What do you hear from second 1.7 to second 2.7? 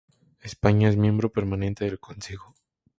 del Consejo.